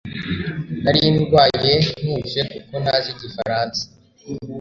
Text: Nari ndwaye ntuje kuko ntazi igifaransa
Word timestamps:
Nari 0.83 1.01
ndwaye 1.15 1.73
ntuje 1.99 2.39
kuko 2.51 2.73
ntazi 2.83 3.09
igifaransa 3.15 3.81